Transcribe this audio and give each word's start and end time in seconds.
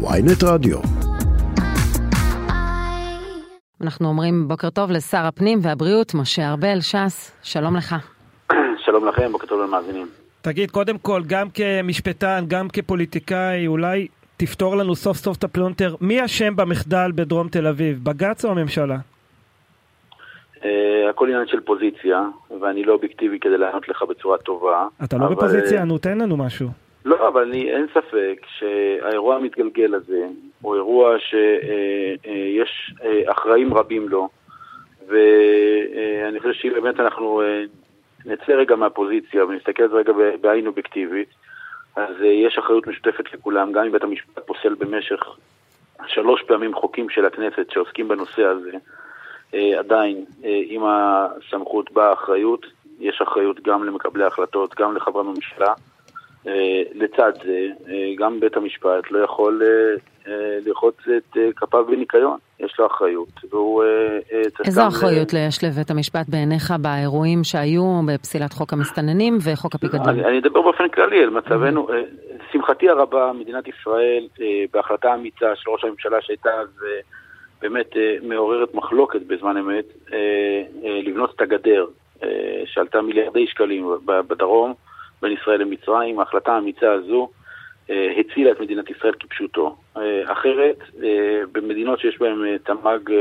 ויינט 0.00 0.42
רדיו. 0.44 0.78
אנחנו 3.80 4.08
אומרים 4.08 4.48
בוקר 4.48 4.70
טוב 4.70 4.90
לשר 4.90 5.18
הפנים 5.18 5.58
והבריאות, 5.62 6.14
משה 6.14 6.48
ארבל, 6.50 6.80
ש"ס, 6.80 7.32
שלום 7.42 7.76
לך. 7.76 7.94
שלום 8.84 9.08
לכם, 9.08 9.32
בוקר 9.32 9.46
טוב 9.46 9.60
למאזינים. 9.62 10.06
תגיד, 10.40 10.70
קודם 10.70 10.98
כל, 10.98 11.22
גם 11.26 11.48
כמשפטן, 11.50 12.44
גם 12.48 12.68
כפוליטיקאי, 12.68 13.66
אולי 13.66 14.08
תפתור 14.36 14.76
לנו 14.76 14.94
סוף 14.94 15.16
סוף 15.16 15.36
את 15.36 15.44
הפלונטר, 15.44 15.94
מי 16.00 16.24
אשם 16.24 16.56
במחדל 16.56 17.10
בדרום 17.14 17.48
תל 17.48 17.66
אביב, 17.66 18.04
בג"ץ 18.04 18.44
או 18.44 18.50
הממשלה? 18.50 18.96
אה, 20.56 20.60
הכל 21.10 21.28
עניין 21.28 21.46
של 21.46 21.60
פוזיציה, 21.60 22.22
ואני 22.60 22.84
לא 22.84 22.92
אובייקטיבי 22.92 23.38
כדי 23.40 23.58
לענות 23.58 23.88
לך 23.88 24.02
בצורה 24.02 24.38
טובה. 24.38 24.86
אתה 25.04 25.16
לא 25.16 25.26
אבל... 25.26 25.34
בפוזיציה, 25.34 25.84
נו 25.84 25.98
תן 25.98 26.18
לנו 26.18 26.36
משהו. 26.36 26.87
לא, 27.08 27.28
אבל 27.28 27.42
אני, 27.42 27.70
אין 27.70 27.86
ספק 27.94 28.46
שהאירוע 28.58 29.36
המתגלגל 29.36 29.94
הזה 29.94 30.26
הוא 30.60 30.74
אירוע 30.74 31.18
שיש 31.18 32.92
uh, 32.96 33.00
uh, 33.00 33.32
אחראים 33.32 33.74
רבים 33.74 34.08
לו, 34.08 34.28
ואני 35.06 36.40
חושב 36.40 36.52
שבאמת 36.52 37.00
אנחנו 37.00 37.42
נצא 38.26 38.52
רגע 38.52 38.76
מהפוזיציה 38.76 39.44
ונסתכל 39.44 39.82
על 39.82 39.88
זה 39.88 39.96
רגע 39.96 40.12
בעין 40.40 40.66
אובייקטיבית, 40.66 41.28
אז 41.96 42.14
יש 42.22 42.58
אחריות 42.58 42.86
משותפת 42.86 43.34
לכולם, 43.34 43.72
גם 43.72 43.84
אם 43.84 43.92
בית 43.92 44.02
המשפט 44.02 44.46
פוסל 44.46 44.74
במשך 44.74 45.36
שלוש 46.06 46.42
פעמים 46.42 46.74
חוקים 46.74 47.10
של 47.10 47.24
הכנסת 47.24 47.70
שעוסקים 47.70 48.08
בנושא 48.08 48.42
הזה. 48.42 48.70
אה, 49.54 49.78
עדיין 49.78 50.24
אה, 50.44 50.60
עם 50.66 50.82
הסמכות 50.84 51.92
באה 51.92 52.10
האחריות, 52.10 52.66
יש 53.00 53.20
אחריות 53.22 53.60
גם 53.62 53.84
למקבלי 53.84 54.24
ההחלטות, 54.24 54.74
גם 54.74 54.96
לחברי 54.96 55.20
הממשלה. 55.20 55.74
אה, 56.46 56.82
לצד 56.94 57.32
זה, 57.44 57.66
גם 58.18 58.40
בית 58.40 58.56
המשפט 58.56 59.10
לא 59.10 59.24
יכול 59.24 59.62
לרחוץ 60.66 60.94
את 61.16 61.36
כפיו 61.56 61.84
בניקיון, 61.84 62.38
יש 62.60 62.74
לו 62.78 62.86
אחריות, 62.86 63.28
והוא 63.50 63.82
צריך 64.30 64.66
איזו 64.66 64.88
אחריות 64.88 65.32
יש 65.48 65.64
לבית 65.64 65.90
המשפט 65.90 66.28
בעיניך 66.28 66.74
באירועים 66.82 67.44
שהיו 67.44 68.00
בפסילת 68.06 68.52
חוק 68.52 68.72
המסתננים 68.72 69.38
וחוק 69.44 69.74
הפיקדון? 69.74 70.08
אני, 70.08 70.24
אני 70.24 70.38
אדבר 70.38 70.62
באופן 70.62 70.88
כללי 70.88 71.22
על 71.22 71.30
מצבנו. 71.30 71.88
לשמחתי 72.48 72.88
הרבה, 72.88 73.32
מדינת 73.32 73.64
ישראל, 73.68 74.26
בהחלטה 74.72 75.14
אמיצה 75.14 75.56
של 75.56 75.70
ראש 75.70 75.84
הממשלה 75.84 76.18
שהייתה 76.22 76.50
אז... 76.50 76.68
באמת 77.62 77.96
אה, 77.96 78.16
מעוררת 78.22 78.74
מחלוקת 78.74 79.20
בזמן 79.26 79.56
אמת, 79.56 79.84
אה, 80.12 80.18
אה, 80.84 81.00
לבנות 81.02 81.34
את 81.34 81.40
הגדר 81.40 81.86
שעלתה 82.66 83.02
מיליארדי 83.02 83.46
שקלים 83.46 83.88
בדרום 84.06 84.74
בין 85.22 85.32
ישראל 85.32 85.60
למצרים. 85.60 86.20
ההחלטה 86.20 86.52
האמיצה 86.52 86.92
הזו 86.92 87.28
הצילה 87.88 88.50
את 88.50 88.60
מדינת 88.60 88.90
ישראל 88.90 89.12
כפשוטו. 89.20 89.76
אחרת, 90.26 90.76
במדינות 91.52 92.00
שיש 92.00 92.18
בהן 92.18 92.58
תמ"ג 92.58 93.12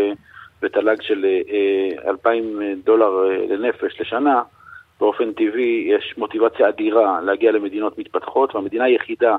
ותל"ג 0.61 1.01
של 1.01 1.25
2,000 2.07 2.59
דולר 2.83 3.09
לנפש 3.49 4.01
לשנה, 4.01 4.41
באופן 4.99 5.33
טבעי 5.33 5.87
יש 5.87 6.13
מוטיבציה 6.17 6.69
אדירה 6.69 7.21
להגיע 7.21 7.51
למדינות 7.51 7.97
מתפתחות, 7.97 8.55
והמדינה 8.55 8.83
היחידה 8.83 9.35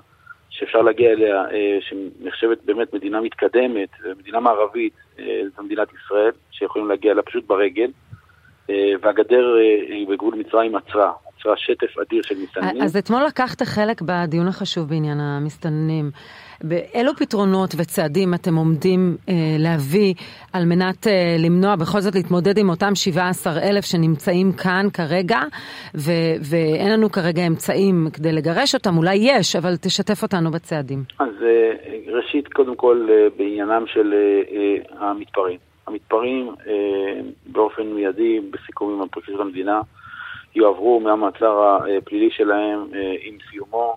שאפשר 0.50 0.82
להגיע 0.82 1.10
אליה, 1.12 1.44
אה, 1.50 1.78
שנחשבת 1.80 2.58
באמת 2.64 2.94
מדינה 2.94 3.20
מתקדמת, 3.20 3.88
מדינה 4.18 4.40
מערבית, 4.40 4.92
אה, 5.18 5.42
זו 5.56 5.62
מדינת 5.62 5.88
ישראל, 5.92 6.30
שיכולים 6.50 6.88
להגיע 6.88 7.12
אליה 7.12 7.22
פשוט 7.22 7.46
ברגל, 7.46 7.90
אה, 8.70 8.92
והגדר 9.00 9.56
בגבול 10.08 10.34
מצרים 10.34 10.74
עצרה, 10.74 11.12
עצרה 11.38 11.54
שטף 11.56 11.98
אדיר 11.98 12.22
של 12.22 12.34
מסתננים. 12.42 12.82
אז 12.82 12.96
אתמול 12.96 13.24
לקחת 13.24 13.62
חלק 13.62 14.02
בדיון 14.02 14.48
החשוב 14.48 14.88
בעניין 14.88 15.20
המסתננים. 15.20 16.10
באילו 16.64 17.14
פתרונות 17.14 17.70
וצעדים 17.78 18.34
אתם 18.34 18.56
עומדים 18.56 19.16
אה, 19.28 19.34
להביא 19.58 20.14
על 20.52 20.64
מנת 20.64 21.06
אה, 21.06 21.36
למנוע, 21.38 21.76
בכל 21.76 22.00
זאת 22.00 22.14
להתמודד 22.14 22.58
עם 22.58 22.68
אותם 22.68 22.94
17 22.94 23.52
אלף 23.62 23.84
שנמצאים 23.84 24.52
כאן 24.52 24.86
כרגע, 24.92 25.38
ו- 25.94 26.36
ואין 26.50 26.92
לנו 26.92 27.10
כרגע 27.10 27.46
אמצעים 27.46 28.06
כדי 28.12 28.32
לגרש 28.32 28.74
אותם, 28.74 28.96
אולי 28.96 29.14
יש, 29.14 29.56
אבל 29.56 29.76
תשתף 29.76 30.22
אותנו 30.22 30.50
בצעדים. 30.50 31.02
אז 31.18 31.34
אה, 31.42 32.14
ראשית, 32.16 32.48
קודם 32.52 32.76
כל, 32.76 33.08
אה, 33.10 33.26
בעניינם 33.38 33.84
של 33.86 34.14
אה, 34.14 34.42
אה, 34.56 35.08
המתפרעים. 35.10 35.58
המתפרעים 35.86 36.48
אה, 36.66 37.20
באופן 37.46 37.82
מיידי, 37.82 38.40
בסיכום 38.50 39.02
עם 39.02 39.08
פרקליטות 39.08 39.40
המדינה, 39.40 39.80
יועברו 40.58 41.00
מהמעצר 41.00 41.78
הפלילי 41.98 42.30
שלהם 42.30 42.86
אה, 42.94 43.14
עם 43.20 43.38
סיומו 43.50 43.94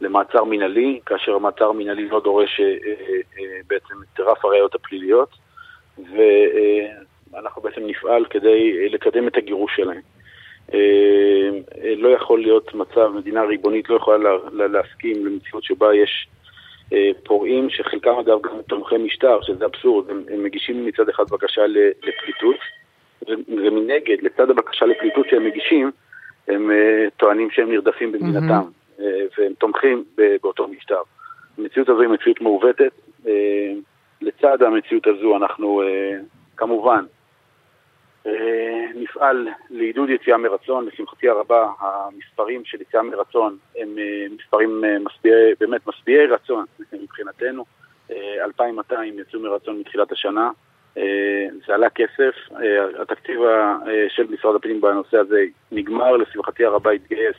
למעצר 0.00 0.44
מינהלי, 0.44 1.00
כאשר 1.06 1.34
המעצר 1.34 1.64
המינהלי 1.64 2.08
לא 2.08 2.20
דורש 2.20 2.60
אה, 2.60 2.66
אה, 2.66 3.60
בעצם 3.66 3.94
את 4.14 4.20
רף 4.20 4.44
הראיות 4.44 4.74
הפליליות, 4.74 5.28
ואנחנו 7.32 7.62
בעצם 7.62 7.80
נפעל 7.86 8.24
כדי 8.24 8.88
לקדם 8.88 9.28
את 9.28 9.36
הגירוש 9.36 9.72
שלהם. 9.76 10.00
לא 11.96 12.08
יכול 12.08 12.40
להיות 12.40 12.74
מצב, 12.74 13.10
מדינה 13.14 13.42
ריבונית 13.42 13.88
לא 13.88 13.96
יכולה 13.96 14.18
להסכים 14.52 15.26
למציאות 15.26 15.64
שבה 15.64 15.94
יש 15.94 16.28
פורעים, 17.24 17.70
שחלקם 17.70 18.14
אגב 18.20 18.42
גם 18.42 18.62
תומכי 18.68 18.96
משטר, 18.96 19.42
שזה 19.42 19.64
אבסורד, 19.64 20.10
הם, 20.10 20.22
הם 20.34 20.44
מגישים 20.44 20.86
מצד 20.86 21.08
אחד 21.08 21.24
בקשה 21.30 21.62
לפליטות, 22.02 22.56
ומנגד, 23.48 24.16
לצד 24.22 24.50
הבקשה 24.50 24.86
לפליטות 24.86 25.26
שהם 25.30 25.44
מגישים, 25.44 25.90
הם 26.48 26.70
טוענים 27.16 27.50
שהם 27.50 27.72
נרדפים 27.72 28.12
במדינתם. 28.12 28.48
Mm-hmm. 28.48 28.78
אה, 29.00 29.26
והם 29.38 29.52
תומכים 29.58 30.04
באותו 30.42 30.68
משטר. 30.68 31.02
המציאות 31.58 31.88
הזו 31.88 32.00
היא 32.00 32.08
מציאות 32.08 32.40
מעוותת. 32.40 32.92
אה, 33.26 33.72
לצד 34.20 34.62
המציאות 34.62 35.06
הזו 35.06 35.36
אנחנו 35.36 35.82
אה, 35.82 36.18
כמובן 36.56 37.04
נפעל 38.94 39.48
לעידוד 39.70 40.10
יציאה 40.10 40.36
מרצון. 40.36 40.86
לשמחתי 40.86 41.28
הרבה, 41.28 41.66
המספרים 41.80 42.64
של 42.64 42.80
יציאה 42.80 43.02
מרצון 43.02 43.56
הם 43.78 43.88
מספרים 44.38 44.84
משביעי, 45.04 45.52
באמת 45.60 45.86
משביעי 45.86 46.26
רצון 46.26 46.64
מבחינתנו. 46.92 47.64
2,200 48.10 49.18
יצאו 49.18 49.40
מרצון 49.40 49.78
מתחילת 49.78 50.12
השנה. 50.12 50.50
זה 51.66 51.74
עלה 51.74 51.90
כסף, 51.90 52.34
התקציב 53.00 53.40
של 54.08 54.26
משרד 54.30 54.54
הפנים 54.54 54.80
בנושא 54.80 55.16
הזה 55.16 55.44
נגמר, 55.72 56.16
לשמחתי 56.16 56.64
הרבה 56.64 56.90
התגייס 56.90 57.36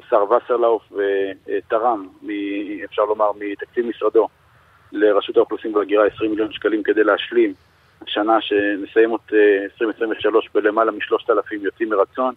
השר 0.00 0.24
וסרלאוף 0.30 0.92
ותרם, 0.92 2.08
אפשר 2.84 3.02
לומר, 3.02 3.30
מתקציב 3.40 3.86
משרדו 3.86 4.28
לרשות 4.92 5.36
האוכלוסין 5.36 5.76
וההגירה 5.76 6.06
20 6.06 6.30
מיליון 6.30 6.52
שקלים 6.52 6.82
כדי 6.82 7.04
להשלים 7.04 7.54
השנה 8.02 8.40
שנסיים 8.40 9.14
את 9.14 9.32
2023 9.32 10.48
בלמעלה 10.54 10.92
משלושת 10.92 11.30
אלפים 11.30 11.64
יוצאים 11.64 11.88
מרצון. 11.88 12.34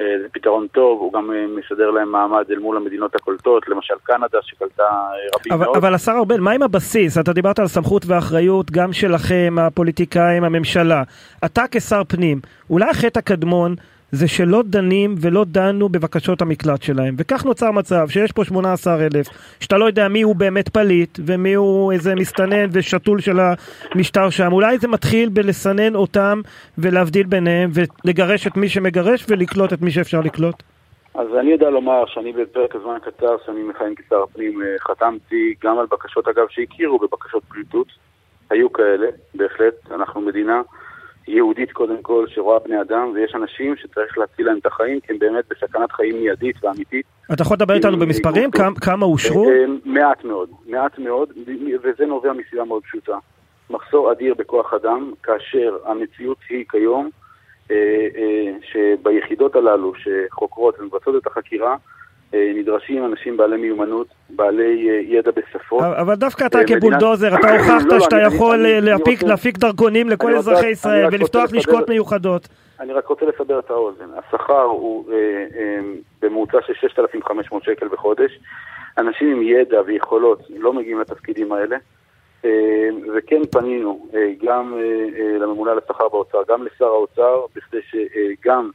אה, 0.00 0.04
זה 0.22 0.28
פתרון 0.32 0.66
טוב, 0.66 1.00
הוא 1.00 1.12
גם 1.12 1.32
אה, 1.32 1.44
מסדר 1.46 1.90
להם 1.90 2.12
מעמד 2.12 2.44
אל 2.50 2.58
מול 2.58 2.76
המדינות 2.76 3.14
הקולטות, 3.14 3.68
למשל 3.68 3.94
קנדה 4.02 4.38
שקלטה 4.42 4.82
אה, 4.82 5.38
רבים 5.38 5.52
אבל, 5.52 5.64
מאוד. 5.64 5.76
אבל 5.76 5.94
השר 5.94 6.12
ארבל, 6.12 6.40
מה 6.40 6.50
עם 6.50 6.62
הבסיס? 6.62 7.18
אתה 7.18 7.32
דיברת 7.32 7.58
על 7.58 7.66
סמכות 7.66 8.02
ואחריות 8.06 8.70
גם 8.70 8.92
שלכם, 8.92 9.56
הפוליטיקאים, 9.60 10.44
הממשלה. 10.44 11.02
אתה 11.44 11.64
כשר 11.70 12.02
פנים, 12.08 12.40
אולי 12.70 12.90
החטא 12.90 13.18
הקדמון 13.18 13.74
זה 14.12 14.28
שלא 14.28 14.62
דנים 14.64 15.14
ולא 15.20 15.44
דנו 15.44 15.88
בבקשות 15.88 16.42
המקלט 16.42 16.82
שלהם. 16.82 17.14
וכך 17.18 17.44
נוצר 17.44 17.70
מצב 17.70 18.08
שיש 18.08 18.32
פה 18.32 18.44
18 18.44 18.94
אלף, 18.94 19.26
שאתה 19.60 19.78
לא 19.78 19.84
יודע 19.84 20.08
מי 20.08 20.22
הוא 20.22 20.36
באמת 20.36 20.68
פליט, 20.68 21.18
ומי 21.26 21.54
הוא 21.54 21.92
איזה 21.92 22.14
מסתנן 22.14 22.68
ושתול 22.72 23.20
של 23.20 23.38
המשטר 23.94 24.30
שם. 24.30 24.52
אולי 24.52 24.78
זה 24.78 24.88
מתחיל 24.88 25.28
בלסנן 25.28 25.94
אותם 25.94 26.40
ולהבדיל 26.78 27.26
ביניהם, 27.26 27.70
ולגרש 27.74 28.46
את 28.46 28.56
מי 28.56 28.68
שמגרש 28.68 29.26
ולקלוט 29.28 29.72
את 29.72 29.82
מי 29.82 29.90
שאפשר 29.90 30.20
לקלוט. 30.20 30.62
אז 31.14 31.26
אני 31.40 31.50
יודע 31.50 31.70
לומר 31.70 32.06
שאני 32.06 32.32
בפרק 32.32 32.74
הזמן 32.76 32.96
הקצר 32.96 33.36
שאני 33.46 33.62
מכהן 33.62 33.94
כשר 33.94 34.22
הפנים 34.22 34.62
אה, 34.62 34.66
חתמתי 34.80 35.54
גם 35.64 35.78
על 35.78 35.86
בקשות 35.90 36.28
אגב 36.28 36.46
שהכירו 36.50 36.98
בבקשות 36.98 37.42
פליטות, 37.48 37.86
היו 38.50 38.72
כאלה, 38.72 39.06
בהחלט, 39.34 39.74
אנחנו 39.90 40.20
מדינה 40.20 40.62
יהודית 41.28 41.72
קודם 41.72 42.02
כל, 42.02 42.24
שרואה 42.28 42.58
בני 42.58 42.80
אדם, 42.80 43.10
ויש 43.14 43.34
אנשים 43.34 43.76
שצריך 43.76 44.18
להציל 44.18 44.46
להם 44.46 44.58
את 44.58 44.66
החיים, 44.66 45.00
כי 45.00 45.12
הם 45.12 45.18
באמת 45.18 45.44
בסכנת 45.50 45.92
חיים 45.92 46.16
מיידית 46.16 46.64
ואמיתית. 46.64 47.06
אתה 47.32 47.42
יכול 47.42 47.54
לדבר 47.54 47.74
איתנו 47.74 47.98
במספרים? 47.98 48.50
כמה 48.80 49.06
אושרו? 49.06 49.48
אה, 49.48 49.64
מעט 49.84 50.24
מאוד, 50.24 50.50
מעט 50.66 50.98
מאוד, 50.98 51.32
וזה 51.82 52.06
נובע 52.06 52.32
מסיבה 52.32 52.64
מאוד 52.64 52.82
פשוטה. 52.82 53.18
מחסור 53.70 54.12
אדיר 54.12 54.34
בכוח 54.34 54.74
אדם, 54.74 55.12
כאשר 55.22 55.76
המציאות 55.84 56.38
היא 56.48 56.64
כיום, 56.70 57.10
אה, 57.70 57.76
אה, 58.16 58.52
שביחידות 58.62 59.56
הללו 59.56 59.92
שחוקרות 59.94 60.80
ומבצעות 60.80 61.22
את 61.22 61.26
החקירה, 61.26 61.70
אה, 61.70 61.76
נדרשים 62.34 63.04
אנשים 63.04 63.36
בעלי 63.36 63.56
מיומנות, 63.56 64.06
בעלי 64.30 64.90
אה, 64.90 65.00
ידע 65.04 65.30
בשפות. 65.30 65.82
אבל 65.82 66.14
דווקא 66.14 66.46
אתה 66.46 66.58
כבולדוזר, 66.66 67.34
אתה 67.34 67.52
הוכחת 67.52 68.00
שאתה 68.00 68.16
יכול 68.20 68.66
להפיק 69.22 69.58
דרכונים 69.58 70.08
לכל 70.08 70.34
אזרחי 70.36 70.68
ישראל 70.68 71.06
ולפתוח 71.12 71.52
לשכות 71.52 71.88
מיוחדות. 71.88 72.48
אני 72.80 72.92
רק 72.92 73.06
רוצה 73.06 73.26
לסבר 73.26 73.58
את 73.58 73.70
האוזן. 73.70 74.04
השכר 74.16 74.62
הוא 74.62 75.12
אה, 75.12 75.16
בממוצע 76.22 76.58
של 76.66 76.72
6,500 76.74 77.64
שקל 77.64 77.88
בחודש. 77.88 78.38
אנשים 78.98 79.28
עם 79.28 79.42
ידע 79.42 79.80
ויכולות 79.86 80.42
לא 80.56 80.72
מגיעים 80.72 81.00
לתפקידים 81.00 81.52
האלה. 81.52 81.76
וכן 83.14 83.42
פנינו 83.50 84.06
גם 84.44 84.78
לממונה 85.40 85.70
על 85.72 85.78
השכר 85.78 86.08
באוצר, 86.08 86.38
גם 86.48 86.62
לשר 86.62 86.84
האוצר, 86.84 87.40
בכדי 87.56 87.78
שגם 87.82 88.70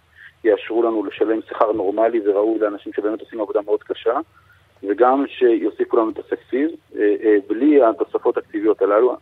יאשרו 0.48 0.84
לנו 0.84 1.06
לשלם 1.06 1.40
שכר 1.50 1.72
נורמלי 1.72 2.22
וראוי 2.26 2.60
לאנשים 2.60 2.94
שבאמת 2.94 3.22
עושים 3.22 3.42
עבודה 3.42 3.62
מאוד 3.66 3.84
קשה, 3.84 4.20
וגם 4.84 5.26
שיוסיפו 5.28 5.98
לנו 5.98 6.10
את 6.10 6.20
התקציב. 6.20 6.70
בלי 7.48 7.84
התוספות 7.84 8.38
התקציביות 8.38 8.82
הללו, 8.82 9.18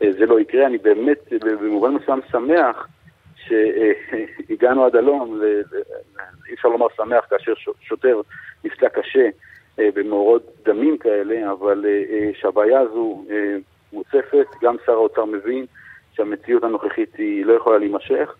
זה 0.00 0.26
לא 0.26 0.40
יקרה. 0.40 0.66
אני 0.66 0.78
באמת 0.78 1.32
במובן 1.60 1.94
מסוים 1.94 2.20
שמח 2.30 2.88
שהגענו 3.36 4.84
עד 4.84 4.96
הלום, 4.96 5.40
אי 6.48 6.54
אפשר 6.54 6.68
לומר 6.68 6.86
שמח 6.96 7.24
כאשר 7.30 7.52
שוטר 7.80 8.20
נפצע 8.64 8.88
קשה 8.88 9.28
במאורות 9.78 10.42
דמים 10.64 10.98
כאלה, 10.98 11.52
אבל 11.52 11.86
שהבעיה 12.34 12.80
הזו 12.80 13.24
מוצפת, 13.92 14.46
גם 14.62 14.76
שר 14.86 14.92
האוצר 14.92 15.24
מבין 15.24 15.66
שהמציאות 16.12 16.64
הנוכחית 16.64 17.14
היא 17.14 17.46
לא 17.46 17.52
יכולה 17.52 17.78
להימשך. 17.78 18.34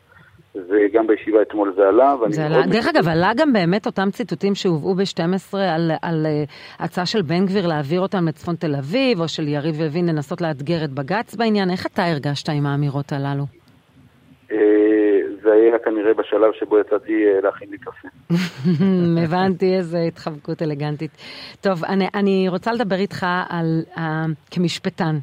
וגם 0.54 1.06
בישיבה 1.06 1.42
אתמול 1.42 1.72
זה 1.76 1.88
עלה. 1.88 2.14
זה 2.28 2.46
עלה, 2.46 2.66
דרך 2.66 2.86
אגב, 2.88 3.08
עלה 3.08 3.30
גם 3.36 3.52
באמת 3.52 3.86
אותם 3.86 4.10
ציטוטים 4.10 4.54
שהובאו 4.54 4.94
ב-12 4.94 5.56
על, 5.56 5.90
על 6.02 6.26
uh, 6.26 6.84
הצעה 6.84 7.06
של 7.06 7.22
בן 7.22 7.46
גביר 7.46 7.66
להעביר 7.66 8.00
אותם 8.00 8.28
לצפון 8.28 8.54
תל 8.54 8.74
אביב, 8.74 9.20
או 9.20 9.28
של 9.28 9.48
יריב 9.48 9.82
לוין 9.82 10.08
לנסות 10.08 10.40
לאתגר 10.40 10.84
את 10.84 10.90
בג"ץ 10.90 11.34
בעניין. 11.34 11.70
איך 11.70 11.86
אתה 11.86 12.04
הרגשת 12.04 12.48
עם 12.48 12.66
האמירות 12.66 13.12
הללו? 13.12 13.44
Uh, 14.48 14.52
זה 15.42 15.52
היה 15.52 15.78
כנראה 15.84 16.14
בשלב 16.14 16.52
שבו 16.58 16.78
יצאתי 16.78 17.12
uh, 17.12 17.44
להכין 17.44 17.68
לי 17.70 17.78
קפה. 17.78 18.08
הבנתי 19.24 19.76
איזה 19.76 19.98
התחבקות 19.98 20.62
אלגנטית. 20.62 21.10
טוב, 21.60 21.84
אני, 21.84 22.08
אני 22.14 22.46
רוצה 22.48 22.72
לדבר 22.72 22.96
איתך 22.96 23.26
על, 23.48 23.82
uh, 23.94 24.00
כמשפטן. 24.50 25.18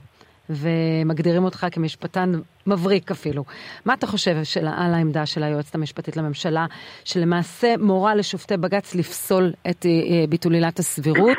ומגדירים 0.50 1.44
אותך 1.44 1.68
כמשפטן 1.72 2.32
מבריק 2.68 3.12
אפילו. 3.12 3.44
מה 3.86 3.94
אתה 3.94 4.08
חושב 4.08 4.36
של, 4.44 4.68
על 4.78 4.94
העמדה 4.94 5.26
של 5.26 5.44
היועצת 5.44 5.76
המשפטית 5.76 6.18
לממשלה, 6.18 6.66
שלמעשה 7.04 7.68
מורה 7.80 8.16
לשופטי 8.16 8.58
בג"ץ 8.58 8.96
לפסול 8.96 9.52
את 9.70 9.86
אה, 9.86 10.28
ביטול 10.30 10.54
עילת 10.54 10.80
הסבירות, 10.80 11.38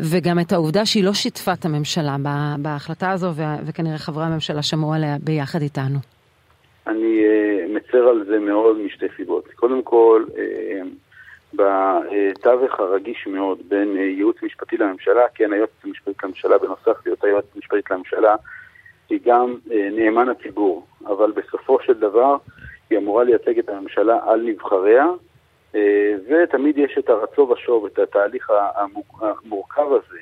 וגם 0.00 0.38
את 0.40 0.52
העובדה 0.52 0.86
שהיא 0.86 1.04
לא 1.04 1.12
שיתפה 1.12 1.52
את 1.52 1.64
הממשלה 1.64 2.16
בהחלטה 2.58 3.10
הזו, 3.10 3.28
וכנראה 3.66 3.98
חברי 3.98 4.24
הממשלה 4.24 4.62
שמעו 4.62 4.94
עליה 4.94 5.16
ביחד 5.24 5.62
איתנו? 5.62 5.98
אני 6.86 7.20
uh, 7.20 7.76
מצר 7.76 8.08
על 8.08 8.24
זה 8.26 8.38
מאוד 8.38 8.76
משתי 8.86 9.06
סיבות. 9.16 9.48
קודם 9.54 9.82
כל, 9.82 10.24
בתווך 11.54 12.80
הרגיש 12.80 13.26
מאוד 13.26 13.58
בין 13.68 13.96
אה, 13.96 14.02
ייעוץ 14.02 14.42
משפטי 14.42 14.76
לממשלה, 14.76 15.22
כן, 15.34 15.52
היועצת 15.52 15.84
המשפטית 15.84 16.22
לממשלה 16.22 16.58
בנוסף 16.58 17.06
להיות 17.06 17.24
היועצת 17.24 17.56
המשפטית 17.56 17.90
לממשלה, 17.90 18.34
היא 19.08 19.20
גם 19.24 19.54
אה, 19.72 19.88
נאמן 19.92 20.28
הציבור, 20.28 20.86
אבל 21.06 21.30
בסופו 21.30 21.78
של 21.82 21.94
דבר 21.94 22.36
היא 22.90 22.98
אמורה 22.98 23.24
לייצג 23.24 23.58
את 23.58 23.68
הממשלה 23.68 24.18
על 24.26 24.40
נבחריה, 24.40 25.06
אה, 25.74 26.14
ותמיד 26.28 26.78
יש 26.78 26.98
את 26.98 27.08
הרצו 27.08 27.48
ושוב, 27.48 27.86
את 27.86 27.98
התהליך 27.98 28.50
המורכב 29.20 29.92
הזה 29.92 30.18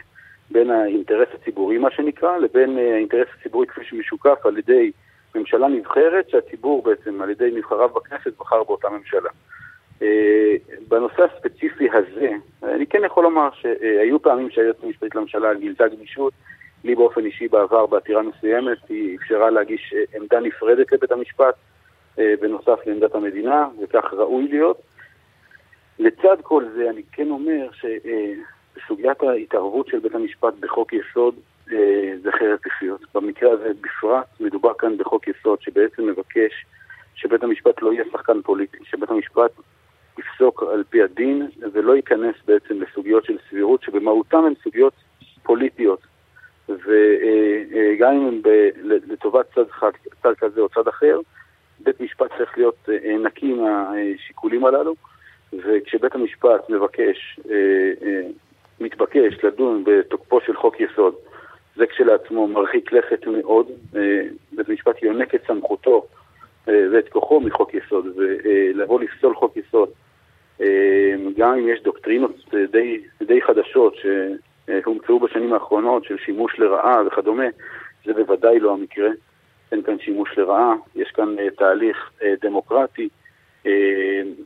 בין 0.50 0.71
האינטרס 0.71 1.29
הציבורי, 1.35 1.79
מה 1.79 1.91
שנקרא, 1.91 2.37
לבין 2.37 2.79
האינטרס 2.79 3.29
הציבורי 3.38 3.67
כפי 3.67 3.85
שמשוקף 3.85 4.47
על 4.47 4.59
ידי 4.59 4.93
ממשלה 5.35 5.69
נבחרת, 5.69 6.31
שהציבור 6.31 6.83
בעצם 6.83 7.23
על 7.23 7.31
ידי 7.31 7.50
נבחריו 7.55 7.88
בכנסת 7.88 8.38
בחר 8.38 8.62
באותה 8.62 8.88
ממשלה. 8.88 9.31
אה, 10.02 10.55
בנושא 10.88 11.23
הספציפי 11.23 11.88
הזה, 11.93 12.31
אני 12.62 12.87
כן 12.87 13.05
יכול 13.05 13.25
לומר 13.25 13.49
שהיו 13.52 14.23
פעמים 14.23 14.50
שהיועצת 14.50 14.85
המשפטית 14.85 15.14
לממשלה 15.14 15.55
גילתה 15.55 15.88
גמישות, 15.88 16.32
לי 16.85 16.94
באופן 16.94 17.25
אישי 17.25 17.49
בעבר 17.49 17.87
בעתירה 17.87 18.23
מסוימת, 18.23 18.79
היא 18.88 19.17
אפשרה 19.19 19.50
להגיש 19.50 19.94
אה, 19.97 20.19
עמדה 20.20 20.41
נפרדת 20.41 20.93
לבית 20.93 21.12
המשפט, 21.12 21.55
אה, 22.19 22.35
בנוסף 22.41 22.79
לעמדת 22.87 23.14
המדינה, 23.14 23.69
וכך 23.82 24.14
ראוי 24.14 24.49
להיות. 24.49 24.81
לצד 25.99 26.37
כל 26.43 26.64
זה, 26.75 26.91
אני 26.91 27.02
כן 27.12 27.31
אומר 27.31 27.69
שבסוגיית 27.73 29.23
ההתערבות 29.23 29.87
של 29.87 29.99
בית 29.99 30.14
המשפט 30.14 30.55
בחוק 30.61 30.93
יסוד, 30.93 31.35
זה 32.23 32.32
חרב 32.38 32.58
פיפיות. 32.62 33.00
במקרה 33.14 33.52
הזה 33.52 33.70
בפרט, 33.81 34.26
מדובר 34.41 34.75
כאן 34.79 34.97
בחוק 34.97 35.29
יסוד 35.29 35.62
שבעצם 35.62 36.06
מבקש 36.06 36.67
שבית 37.14 37.43
המשפט 37.43 37.82
לא 37.82 37.93
יהיה 37.93 38.05
שחקן 38.12 38.43
פוליטי, 38.43 38.79
שבית 38.85 39.11
המשפט 39.11 39.50
יפסוק 40.19 40.62
על 40.62 40.85
פי 40.91 41.03
הדין 41.03 41.49
ולא 41.73 41.97
ייכנס 41.97 42.35
בעצם 42.47 42.83
לסוגיות 42.83 43.25
של 43.25 43.37
סבירות 43.51 43.83
שבמהותן 43.83 44.39
הן 44.39 44.55
סוגיות 44.62 44.93
פוליטיות. 45.43 46.01
וגם 46.69 48.12
אם 48.12 48.27
הן 48.27 48.41
לטובת 48.85 49.47
צד, 49.55 49.62
צד 50.23 50.35
כזה 50.39 50.61
או 50.61 50.69
צד 50.69 50.89
אחר, 50.89 51.21
בית 51.81 52.01
משפט 52.01 52.31
צריך 52.39 52.59
להיות 52.59 52.89
אה, 52.89 53.17
נקי 53.19 53.53
מהשיקולים 53.53 54.65
הללו. 54.65 54.95
וכשבית 55.53 56.15
המשפט 56.15 56.71
מבקש, 56.71 57.41
אה, 57.51 57.55
אה, 58.03 58.23
מתבקש 58.81 59.45
לדון 59.45 59.85
בתוקפו 59.87 60.41
של 60.41 60.57
חוק 60.57 60.81
יסוד 60.81 61.15
זה 61.77 61.87
כשלעצמו 61.87 62.49
מרחיק 62.49 62.93
לכת 62.93 63.27
מאוד, 63.27 63.67
בית 64.53 64.69
המשפט 64.69 65.03
יונק 65.03 65.35
את 65.35 65.41
סמכותו 65.47 66.07
ואת 66.67 67.09
כוחו 67.09 67.41
מחוק 67.41 67.75
יסוד, 67.75 68.07
ולבוא 68.17 69.01
לפסול 69.01 69.35
חוק 69.35 69.57
יסוד 69.57 69.89
אמ, 70.61 71.33
גם 71.37 71.53
אם 71.53 71.69
יש 71.69 71.83
דוקטרינות 71.83 72.35
אה, 72.55 72.67
די, 72.67 73.01
די 73.23 73.43
חדשות 73.43 73.95
שהומצאו 73.97 75.21
בשנים 75.21 75.53
האחרונות 75.53 76.05
של 76.05 76.17
שימוש 76.19 76.59
לרעה 76.59 77.07
וכדומה, 77.07 77.47
זה 78.05 78.12
בוודאי 78.12 78.61
לא 78.61 78.73
המקרה. 78.73 79.11
אין 79.73 79.83
כאן 79.83 79.99
שימוש 79.99 80.39
לרעה, 80.39 80.75
יש 80.95 81.11
כאן 81.11 81.37
תהליך 81.57 82.11
דמוקרטי, 82.41 83.09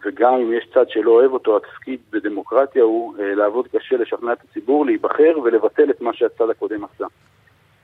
וגם 0.05 0.35
אם 0.35 0.53
יש 0.53 0.69
צד 0.75 0.89
שלא 0.89 1.11
אוהב 1.11 1.33
אותו, 1.33 1.57
התפקיד 1.57 2.01
בדמוקרטיה 2.11 2.83
הוא 2.83 3.15
לעבוד 3.19 3.69
קשה, 3.69 3.97
לשכנע 3.97 4.33
את 4.33 4.39
הציבור, 4.45 4.87
להיבחר 4.87 5.39
ולבטל 5.45 5.91
את 5.91 6.01
מה 6.01 6.15
שהצד 6.15 6.51
הקודם 6.51 6.85
עשה. 6.85 7.07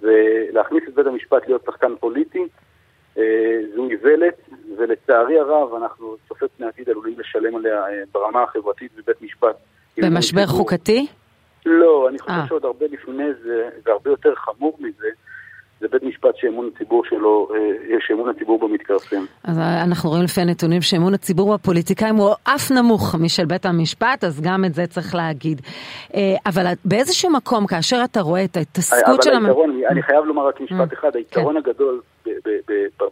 ולהכניס 0.00 0.82
את 0.88 0.94
בית 0.94 1.06
המשפט 1.06 1.46
להיות 1.46 1.64
שחקן 1.66 1.96
פוליטי, 2.00 2.38
אה, 2.38 2.44
זו 3.74 3.88
איוולת, 3.90 4.34
ולצערי 4.78 5.38
הרב 5.38 5.74
אנחנו 5.74 6.16
פני 6.56 6.66
עתיד 6.66 6.88
עלולים 6.88 7.14
לשלם 7.18 7.56
עליה 7.56 7.86
אה, 7.88 8.02
ברמה 8.12 8.42
החברתית 8.42 8.92
בבית 8.96 9.22
משפט. 9.22 9.56
במשבר 9.98 10.46
חוקתי? 10.46 11.06
לא, 11.66 12.08
אני 12.08 12.18
חושב 12.18 12.32
아. 12.32 12.34
אה. 12.34 12.46
שעוד 12.48 12.64
הרבה 12.64 12.86
לפני 12.92 13.24
זה, 13.42 13.68
והרבה 13.86 14.10
יותר 14.10 14.34
חמור 14.34 14.76
מזה, 14.80 15.08
זה 15.80 15.88
בית 15.88 16.02
משפט 16.02 16.36
שאמון 16.36 16.70
הציבור 16.74 17.04
שלו, 17.04 17.48
שאמון 18.00 18.28
הציבור 18.28 18.58
בו 18.58 18.68
מתכרסם. 18.68 19.24
אז 19.44 19.58
אנחנו 19.58 20.10
רואים 20.10 20.24
לפי 20.24 20.40
הנתונים 20.40 20.82
שאמון 20.82 21.14
הציבור 21.14 21.54
בפוליטיקאים 21.54 22.16
הוא 22.16 22.30
אף 22.44 22.70
נמוך 22.70 23.14
משל 23.20 23.44
בית 23.44 23.66
המשפט, 23.66 24.24
אז 24.24 24.40
גם 24.40 24.64
את 24.64 24.74
זה 24.74 24.86
צריך 24.86 25.14
להגיד. 25.14 25.60
אבל 26.46 26.64
באיזשהו 26.84 27.30
מקום, 27.30 27.66
כאשר 27.66 28.00
אתה 28.04 28.20
רואה 28.20 28.44
את 28.44 28.56
ההתעסקות 28.56 29.22
של... 29.22 29.30
אבל 29.30 29.46
היתרון, 29.46 29.80
אני 29.90 30.02
חייב 30.02 30.24
לומר 30.24 30.46
רק 30.48 30.60
משפט 30.60 30.92
אחד, 30.92 31.16
היתרון 31.16 31.62
כן. 31.62 31.70
הגדול 31.70 32.00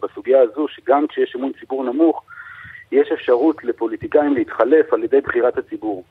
בסוגיה 0.03 0.41
הזו, 0.41 0.67
שגם 0.67 1.07
כשיש 1.07 1.35
אמון 1.35 1.51
ציבור 1.59 1.83
נמוך, 1.83 2.23
יש 2.91 3.11
אפשרות 3.11 3.63
לפוליטיקאים 3.63 4.33
להתחלף 4.33 4.93
על 4.93 5.03
ידי 5.03 5.21
בחירת 5.21 5.57
הציבור. 5.57 6.03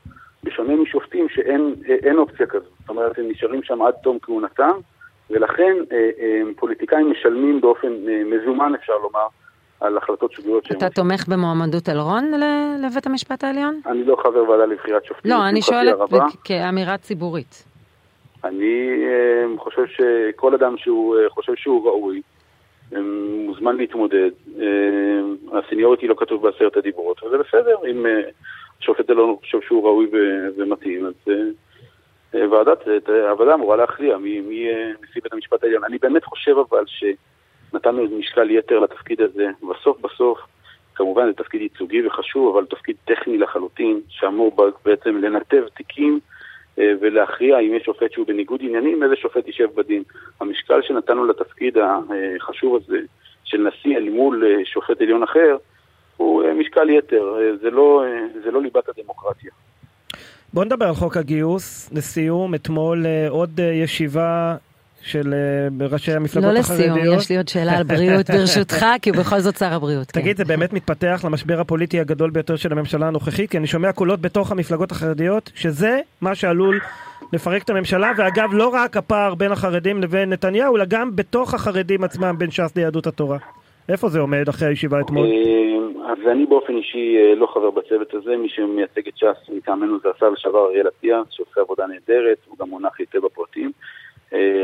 בשונה 0.44 0.76
משופטים 0.76 1.28
שאין 1.28 2.18
אופציה 2.18 2.46
כזו. 2.46 2.66
זאת 2.80 2.88
אומרת, 2.88 3.18
הם 3.18 3.28
נשארים 3.28 3.62
שם 3.62 3.82
עד 3.82 3.94
תום 4.02 4.18
כהונתם, 4.22 4.72
ולכן 5.30 5.76
אה, 5.92 6.10
אה, 6.20 6.40
פוליטיקאים 6.56 7.10
משלמים 7.10 7.60
באופן 7.60 7.92
אה, 8.08 8.22
מזומן, 8.24 8.72
אפשר 8.74 8.92
לומר, 9.02 9.26
על 9.80 9.96
החלטות 9.96 10.32
שגויות 10.32 10.64
שהם... 10.64 10.76
אתה 10.76 10.90
תומך 10.90 11.28
במועמדות 11.28 11.88
אלרון 11.88 12.30
לבית 12.82 13.06
המשפט 13.06 13.44
העליון? 13.44 13.80
אני 13.86 14.04
לא 14.04 14.16
חבר 14.22 14.50
ועדה 14.50 14.64
לבחירת 14.64 15.04
שופטים. 15.04 15.30
לא, 15.30 15.48
אני 15.48 15.62
שואלת 15.62 15.96
כאמירה 16.44 16.98
ציבורית. 16.98 17.64
אני 18.44 19.04
חושב 19.58 19.82
שכל 19.86 20.54
אדם 20.54 20.76
שהוא 20.76 21.16
חושב 21.28 21.52
שהוא 21.56 21.86
ראוי, 21.88 22.22
מוזמן 23.46 23.76
להתמודד. 23.76 24.30
אה, 24.60 25.58
הסניוריטי 25.58 26.06
לא 26.06 26.14
כתוב 26.18 26.42
בעשרת 26.42 26.76
הדיברות, 26.76 27.22
וזה 27.22 27.38
בסדר, 27.38 27.76
אם 27.90 28.06
אה, 28.06 28.20
השופט 28.80 29.10
אלון 29.10 29.36
חושב 29.40 29.58
שהוא 29.60 29.84
ראוי 29.84 30.10
ומתאים, 30.56 31.06
אז 31.06 31.14
אה, 32.34 32.50
ועדת, 32.50 33.08
הוועדה 33.08 33.54
אמורה 33.54 33.76
להכריע 33.76 34.18
מי 34.18 34.42
יהיה 34.48 34.94
נשיא 35.02 35.22
בית 35.22 35.32
המשפט 35.32 35.64
העליון. 35.64 35.84
אני 35.84 35.98
באמת 35.98 36.24
חושב 36.24 36.56
אבל 36.58 36.84
שנתנו 36.86 38.06
משקל 38.18 38.50
יתר 38.50 38.78
לתפקיד 38.78 39.20
הזה. 39.20 39.46
בסוף 39.70 40.00
בסוף, 40.00 40.38
כמובן 40.94 41.26
זה 41.26 41.32
תפקיד 41.32 41.60
ייצוגי 41.60 42.06
וחשוב, 42.06 42.56
אבל 42.56 42.66
תפקיד 42.66 42.96
טכני 43.04 43.38
לחלוטין, 43.38 44.00
שאמור 44.08 44.56
בעצם 44.84 45.16
לנתב 45.16 45.62
תיקים 45.74 46.14
אה, 46.14 46.37
ולהכריע 47.00 47.58
אם 47.58 47.74
יש 47.74 47.82
שופט 47.82 48.12
שהוא 48.12 48.26
בניגוד 48.26 48.60
עניינים, 48.62 49.02
איזה 49.02 49.16
שופט 49.16 49.46
יישב 49.46 49.68
בדין. 49.74 50.02
המשקל 50.40 50.82
שנתנו 50.82 51.24
לתפקיד 51.24 51.76
החשוב 51.78 52.76
הזה 52.76 52.98
של 53.44 53.68
נשיא 53.68 53.96
אל 53.96 54.08
מול 54.10 54.44
אה, 54.44 54.64
שופט 54.64 55.00
עליון 55.00 55.22
אחר, 55.22 55.56
הוא 56.16 56.44
אה, 56.44 56.54
משקל 56.54 56.90
יתר, 56.90 57.34
זה 57.60 57.70
לא, 57.70 58.04
זה 58.44 58.50
לא 58.50 58.62
ליבת 58.62 58.88
הדמוקרטיה. 58.88 59.50
בוא 60.52 60.64
נדבר 60.64 60.86
על 60.86 60.94
חוק 60.94 61.16
הגיוס. 61.16 61.92
לסיום, 61.92 62.54
אתמול 62.54 63.06
עוד 63.28 63.60
ישיבה 63.60 64.56
של 65.02 65.34
ראשי 65.90 66.12
המפלגות 66.12 66.54
לא 66.54 66.58
החרדיות. 66.58 66.88
לא 66.88 66.96
לסיום, 66.96 67.18
יש 67.18 67.30
לי 67.30 67.36
עוד 67.36 67.48
שאלה 67.48 67.72
על 67.76 67.82
בריאות 67.82 68.30
ברשותך, 68.34 68.86
כי 69.02 69.10
הוא 69.10 69.18
בכל 69.18 69.40
זאת 69.40 69.56
שר 69.56 69.72
הבריאות. 69.72 70.06
תגיד, 70.06 70.36
כן. 70.36 70.44
זה 70.44 70.44
באמת 70.44 70.72
מתפתח 70.72 71.20
למשבר 71.24 71.60
הפוליטי 71.60 72.00
הגדול 72.00 72.30
ביותר 72.30 72.56
של 72.56 72.72
הממשלה 72.72 73.06
הנוכחית? 73.06 73.50
כי 73.50 73.58
אני 73.58 73.66
שומע 73.66 73.92
קולות 73.92 74.20
בתוך 74.20 74.52
המפלגות 74.52 74.92
החרדיות, 74.92 75.50
שזה 75.54 76.00
מה 76.20 76.34
שעלול 76.34 76.80
לפרק 77.32 77.62
את 77.62 77.70
הממשלה, 77.70 78.12
ואגב, 78.16 78.48
לא 78.52 78.68
רק 78.68 78.96
הפער 78.96 79.34
בין 79.34 79.52
החרדים 79.52 80.02
לבין 80.02 80.32
נתניהו, 80.32 80.76
אלא 80.76 80.84
גם 80.88 81.16
בתוך 81.16 81.54
החרדים 81.54 82.04
עצמם 82.04 82.34
בין 82.38 82.50
ש"ס 82.50 82.76
ליהדות 82.76 83.06
התורה. 83.06 83.38
איפה 83.88 84.08
זה 84.08 84.20
עומד 84.20 84.48
אחרי 84.48 84.68
הישיבה 84.68 85.00
אתמול? 85.00 85.26
אז 86.08 86.18
אני 86.32 86.46
באופן 86.46 86.76
אישי 86.76 87.16
לא 87.36 87.46
חבר 87.46 87.70
בצוות 87.70 88.14
הזה, 88.14 88.36
מי 88.36 88.48
שמייצג 88.48 89.08
את 89.08 89.16
ש"ס 89.16 89.50
מטעמנו 89.56 89.98
זה 90.02 90.08
השר 90.16 90.30
לשעבר 90.30 90.66
אריאל 90.66 90.88
אטיאס, 90.88 91.26
שעושה 91.30 91.60
עבודה 91.60 91.86
נהדרת, 91.86 92.38
הוא 92.48 92.56
גם 92.60 92.70
מונח 92.70 92.92
היטב 92.98 93.18
בפרטים. 93.24 93.72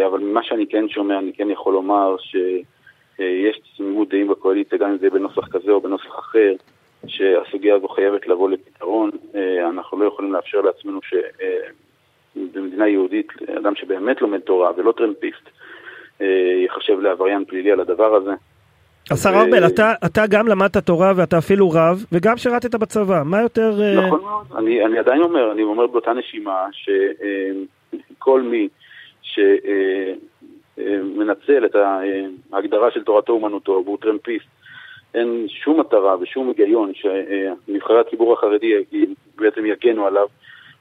אבל 0.07 0.19
ממה 0.21 0.43
שאני 0.43 0.67
כן 0.67 0.89
שומע, 0.89 1.19
אני 1.19 1.33
כן 1.33 1.51
יכול 1.51 1.73
לומר 1.73 2.17
שיש 2.19 3.61
תמימות 3.77 4.09
דעים 4.09 4.29
בקואליציה, 4.29 4.79
גם 4.79 4.91
אם 4.91 4.99
זה 4.99 5.11
בנוסח 5.11 5.49
כזה 5.49 5.73
או 5.73 5.81
בנוסח 5.81 6.19
אחר, 6.19 6.53
שהסוגיה 7.07 7.75
הזו 7.75 7.89
חייבת 7.89 8.27
לבוא 8.27 8.51
לפתרון. 8.51 9.11
אנחנו 9.69 9.99
לא 9.99 10.05
יכולים 10.05 10.33
לאפשר 10.33 10.61
לעצמנו 10.61 11.01
שבמדינה 12.37 12.89
יהודית, 12.89 13.33
אדם 13.59 13.75
שבאמת 13.75 14.21
לומד 14.23 14.41
תורה 14.41 14.71
ולא 14.77 14.93
טרמפיסט, 14.93 15.49
ייחשב 16.63 17.01
לעבריין 17.01 17.45
פלילי 17.45 17.73
על 17.73 17.81
הדבר 17.81 18.15
הזה. 18.15 18.33
השר 19.11 19.31
ארבל, 19.31 19.67
אתה, 19.67 19.93
אתה 20.07 20.27
גם 20.31 20.49
למדת 20.49 20.77
תורה 20.77 21.13
ואתה 21.17 21.39
אפילו 21.39 21.71
רב, 21.71 22.05
וגם 22.13 22.37
שירתת 22.37 22.75
בצבא, 22.75 23.23
מה 23.25 23.43
יותר... 23.43 23.71
נכון 24.07 24.21
מאוד, 24.21 24.47
אני, 24.57 24.85
אני 24.85 24.99
עדיין 24.99 25.23
אומר, 25.23 25.53
אני 25.53 25.63
אומר 25.63 25.87
באותה 25.87 26.13
נשימה, 26.13 26.67
שכל 26.73 28.43
מי 28.43 28.69
שמנצל 30.77 31.67
את 31.67 31.77
ההגדרה 32.53 32.91
של 32.91 33.05
תורתו 33.05 33.33
אומנותו 33.33 33.83
והוא 33.85 33.99
טרמפיסט, 34.01 34.47
אין 35.15 35.47
שום 35.49 35.81
מטרה 35.81 36.17
ושום 36.21 36.49
היגיון 36.49 36.93
שנבחרי 36.95 38.01
הציבור 38.01 38.33
החרדי 38.33 38.75
בעצם 39.37 39.67
יגנו 39.67 40.07
עליו, 40.07 40.27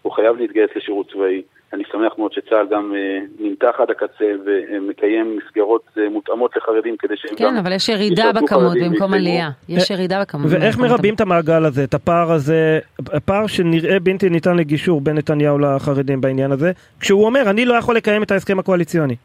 הוא 0.02 0.12
חייב 0.12 0.38
להתגייס 0.38 0.70
לשירות 0.76 1.12
צבאי. 1.12 1.42
אני 1.74 1.84
שמח 1.92 2.14
מאוד 2.18 2.34
שצה"ל 2.34 2.68
גם 2.70 2.94
נמתח 3.40 3.76
עד 3.78 3.92
הקצה 3.92 4.26
ומקיים 4.46 5.38
מסגרות 5.38 5.98
מותאמות 6.12 6.58
לחרדים 6.58 6.98
כדי 7.00 7.18
שהם 7.18 7.36
כן, 7.36 7.46
גם... 7.46 7.52
כן, 7.52 7.58
אבל 7.58 7.72
יש 7.72 7.90
ירידה 7.90 8.32
בכמות 8.32 8.74
במקום 8.84 9.14
עלייה. 9.14 9.50
יש 9.70 9.90
ירידה 9.90 10.22
בכמות. 10.22 10.48
ואיך 10.50 10.80
מרבים 10.80 11.14
את 11.14 11.22
המעגל 11.22 11.66
הזה, 11.66 11.84
את 11.84 11.94
הפער 11.94 12.32
הזה, 12.32 12.80
הפער 13.14 13.48
שנראה 13.48 14.00
בלתי 14.00 14.30
ניתן 14.30 14.58
לגישור 14.58 15.02
בין 15.02 15.18
נתניהו 15.18 15.60
לחרדים 15.60 16.22
בעניין 16.22 16.52
הזה, 16.52 16.72
כשהוא 17.00 17.26
אומר, 17.26 17.50
אני 17.50 17.66
לא 17.66 17.74
יכול 17.74 17.96
לקיים 17.96 18.24
את 18.24 18.32
ההסכם 18.32 18.60
הקואליציוני? 18.60 19.16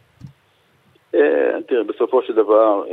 תראה, 1.67 1.85
בסופו 1.87 2.23
של 2.23 2.35
דבר, 2.35 2.85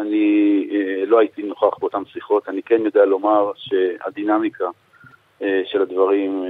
אני 0.00 0.66
לא 1.06 1.18
הייתי 1.18 1.42
נוכח 1.42 1.78
באותן 1.80 2.02
שיחות, 2.12 2.48
אני 2.48 2.62
כן 2.62 2.80
יודע 2.84 3.04
לומר 3.04 3.50
שהדינמיקה 3.56 4.64
של 5.40 5.82
הדברים, 5.82 6.44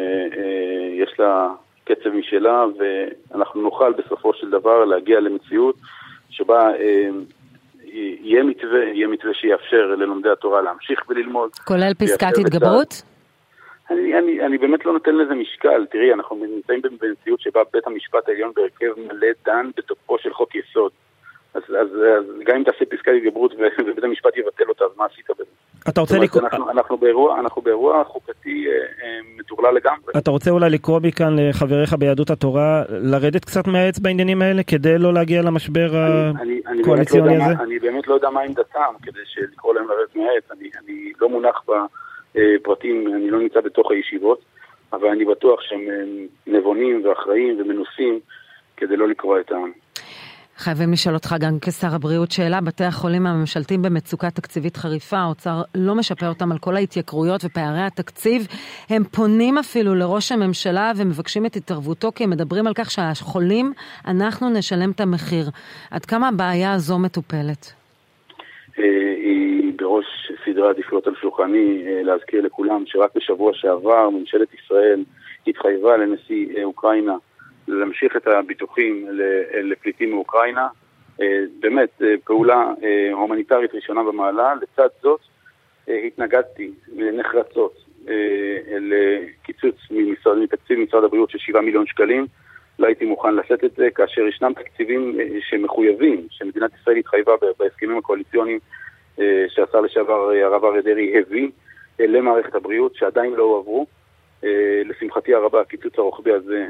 יש 0.95 1.15
לה... 1.19 1.49
קצב 1.95 2.09
משלה, 2.09 2.65
ואנחנו 2.79 3.63
נוכל 3.63 3.93
בסופו 3.93 4.35
של 4.35 4.51
דבר 4.51 4.85
להגיע 4.85 5.21
למציאות 5.21 5.75
שבה 6.31 6.75
אה, 6.75 7.09
יהיה 8.23 8.43
מתווה, 8.43 8.85
יהיה 8.85 9.09
מתווה 9.09 9.35
שיאפשר 9.35 9.87
ללומדי 9.87 10.31
התורה 10.31 10.63
להמשיך 10.63 11.01
וללמוד. 11.09 11.51
כולל 11.55 11.95
פסקת 11.95 12.39
התגברות? 12.39 13.03
אני, 13.91 14.19
אני, 14.19 14.47
אני 14.47 14.59
באמת 14.59 14.87
לא 14.87 14.93
נותן 14.93 15.15
לזה 15.15 15.35
משקל. 15.35 15.87
תראי, 15.91 16.13
אנחנו 16.13 16.37
נמצאים 16.37 16.83
במציאות 16.83 17.41
שבה 17.41 17.61
בית 17.73 17.87
המשפט 17.87 18.29
העליון 18.29 18.53
בהרכב 18.57 18.93
מלא 18.97 19.29
דן 19.45 19.71
בתוקפו 19.77 20.19
של 20.19 20.33
חוק 20.33 20.55
יסוד. 20.55 20.93
אז, 21.55 21.63
אז, 21.69 21.89
אז 22.19 22.25
גם 22.45 22.57
אם 22.57 22.63
תעשה 22.65 22.85
פסקת 22.85 23.13
התגברות 23.17 23.55
ובית 23.79 24.05
המשפט 24.05 24.37
יבטל 24.37 24.65
אותה, 24.69 24.85
אז 24.85 24.91
מה 24.97 25.05
עשית 25.05 25.27
בזה? 25.31 25.51
אתה 25.89 26.01
רוצה 26.01 26.19
לקרוא... 26.19 26.43
אנחנו, 26.43 26.71
אנחנו, 26.71 26.97
באירוע, 26.97 27.41
אנחנו 27.41 27.63
באירוע 27.63 28.05
חוקתי 28.05 28.67
אה, 28.69 28.73
אה, 28.73 29.19
מטורלל 29.39 29.75
לגמרי. 29.75 30.13
אתה 30.19 30.31
רוצה 30.31 30.51
אולי 30.51 30.71
לקרוא 30.71 31.01
מכאן 31.03 31.37
לחבריך 31.39 31.95
ביהדות 31.95 32.31
התורה 32.31 32.83
לרדת 32.89 33.45
קצת 33.45 33.67
מהעץ 33.67 33.99
בעניינים 33.99 34.43
האלה 34.43 34.63
כדי 34.63 34.99
לא 34.99 35.15
להגיע 35.15 35.43
למשבר 35.43 35.91
הקואליציוני 36.81 37.39
לא 37.39 37.45
הזה? 37.45 37.63
אני 37.63 37.79
באמת 37.79 38.09
לא 38.09 38.15
יודע 38.15 38.31
מה 38.31 38.41
עמדתם 38.41 38.95
כדי 39.03 39.21
לקרוא 39.53 39.75
להם 39.75 39.89
לרדת 39.89 40.17
מהעץ. 40.17 40.45
אני, 40.51 40.71
אני 40.85 41.13
לא 41.21 41.29
מונח 41.29 41.65
בפרטים, 42.35 43.15
אני 43.15 43.31
לא 43.31 43.39
נמצא 43.39 43.61
בתוך 43.61 43.91
הישיבות, 43.91 44.41
אבל 44.93 45.09
אני 45.09 45.25
בטוח 45.25 45.61
שהם 45.61 45.81
נבונים 46.47 47.05
ואחראים 47.05 47.61
ומנוסים 47.61 48.21
כדי 48.77 48.97
לא 48.97 49.09
לקרוא 49.09 49.41
את 49.41 49.53
העם. 49.53 49.73
חייבים 50.61 50.93
לשאול 50.93 51.15
אותך 51.15 51.35
גם 51.41 51.59
כשר 51.63 51.95
הבריאות 51.95 52.31
שאלה, 52.31 52.61
בתי 52.61 52.85
החולים 52.85 53.27
הממשלתיים 53.27 53.83
במצוקה 53.83 54.31
תקציבית 54.31 54.77
חריפה, 54.77 55.17
האוצר 55.17 55.63
לא 55.75 55.95
משפה 55.95 56.27
אותם 56.27 56.53
על 56.53 56.59
כל 56.59 56.77
ההתייקרויות 56.77 57.45
ופערי 57.45 57.83
התקציב, 57.83 58.47
הם 58.91 59.05
פונים 59.05 59.59
אפילו 59.59 59.95
לראש 59.95 60.33
הממשלה 60.33 60.93
ומבקשים 60.97 61.47
את 61.47 61.57
התערבותו 61.57 62.13
כי 62.15 62.25
הם 62.25 62.31
מדברים 62.31 62.67
על 62.67 62.73
כך 62.75 62.91
שהחולים, 62.91 63.73
אנחנו 64.07 64.51
נשלם 64.51 64.91
את 64.91 65.01
המחיר. 65.01 65.47
עד 65.91 66.05
כמה 66.05 66.29
הבעיה 66.29 66.73
הזו 66.73 66.99
מטופלת? 66.99 67.73
היא 68.77 69.73
בראש 69.77 70.07
סדרי 70.45 70.67
העדיפויות 70.67 71.07
על 71.07 71.15
שולחני, 71.21 71.83
להזכיר 72.03 72.41
לכולם 72.43 72.83
שרק 72.87 73.11
בשבוע 73.17 73.51
שעבר 73.55 74.11
ממשלת 74.11 74.49
ישראל 74.55 75.05
התחייבה 75.47 75.97
לנשיא 75.97 76.65
אוקראינה 76.65 77.15
להמשיך 77.79 78.17
את 78.17 78.27
הביטוחים 78.27 79.07
לפליטים 79.63 80.11
מאוקראינה. 80.11 80.69
באמת, 81.61 82.03
פעולה 82.25 82.73
הומניטרית 83.13 83.75
ראשונה 83.75 84.03
במעלה. 84.03 84.55
לצד 84.55 84.89
זאת, 85.03 85.21
התנגדתי 85.89 86.71
נחרצות 86.97 87.73
לקיצוץ 88.81 89.75
מתקציב 90.37 90.79
משרד 90.79 91.05
הבריאות 91.05 91.31
של 91.31 91.39
7 91.39 91.61
מיליון 91.61 91.87
שקלים. 91.87 92.27
לא 92.79 92.87
הייתי 92.87 93.05
מוכן 93.05 93.35
לשאת 93.35 93.65
את 93.65 93.71
זה, 93.77 93.89
כאשר 93.95 94.27
ישנם 94.27 94.53
תקציבים 94.53 95.17
שמחויבים, 95.41 96.27
שמדינת 96.31 96.71
ישראל 96.81 96.97
התחייבה 96.97 97.33
בהסכמים 97.59 97.99
הקואליציוניים 97.99 98.59
שהשר 99.49 99.81
לשעבר 99.81 100.31
הרב 100.31 100.65
אריה 100.65 100.83
דרעי 100.83 101.19
הביא 101.19 101.49
למערכת 101.99 102.55
הבריאות, 102.55 102.95
שעדיין 102.95 103.33
לא 103.33 103.43
הועברו. 103.43 103.87
לשמחתי 104.85 105.35
הרבה 105.35 105.61
הקיצוץ 105.61 105.93
הרוחבי 105.99 106.33
הזה 106.33 106.67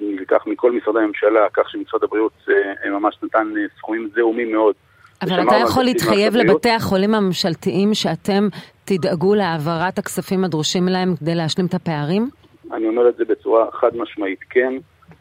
נלקח 0.00 0.46
מכל 0.46 0.72
משרדי 0.72 0.98
הממשלה, 0.98 1.46
כך 1.52 1.70
שמשרד 1.70 2.04
הבריאות 2.04 2.48
ממש 2.90 3.18
נתן 3.22 3.52
סכומים 3.78 4.08
זעומים 4.14 4.52
מאוד. 4.52 4.74
אבל 5.22 5.42
אתה 5.42 5.56
יכול 5.62 5.84
להתחייב 5.84 6.36
לבתי 6.36 6.70
החולים 6.70 7.14
הממשלתיים 7.14 7.94
שאתם 7.94 8.48
תדאגו 8.84 9.34
להעברת 9.34 9.98
הכספים 9.98 10.44
הדרושים 10.44 10.88
להם 10.88 11.16
כדי 11.20 11.34
להשלים 11.34 11.66
את 11.66 11.74
הפערים? 11.74 12.28
אני 12.72 12.88
אומר 12.88 13.08
את 13.08 13.16
זה 13.16 13.24
בצורה 13.24 13.70
חד 13.72 13.96
משמעית, 13.96 14.40
כן. 14.50 14.72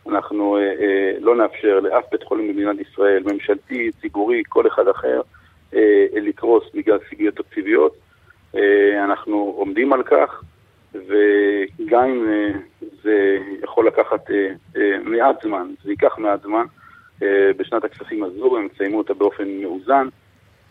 אנחנו 0.09 0.57
לא 1.19 1.35
נאפשר 1.35 1.79
לאף 1.79 2.03
בית 2.11 2.23
חולים 2.23 2.47
במדינת 2.47 2.87
ישראל, 2.89 3.23
ממשלתי, 3.25 3.91
ציבורי, 4.01 4.43
כל 4.49 4.67
אחד 4.67 4.87
אחר, 4.87 5.21
לקרוס 6.21 6.63
בגלל 6.73 6.97
סוגיות 7.09 7.35
תקציביות. 7.35 7.95
אנחנו 9.03 9.53
עומדים 9.57 9.93
על 9.93 10.03
כך. 10.03 10.43
וגם 10.93 11.13
אם 12.05 12.25
זה 13.03 13.37
יכול 13.63 13.87
לקחת 13.87 14.29
מעט 15.03 15.35
זמן, 15.43 15.67
זה 15.83 15.91
ייקח 15.91 16.17
מעט 16.17 16.43
זמן, 16.43 16.63
בשנת 17.57 17.83
הכספים 17.83 18.23
הזו 18.23 18.57
הם 18.57 18.67
יסיימו 18.75 18.97
אותה 18.97 19.13
באופן 19.13 19.43
מאוזן, 19.61 20.07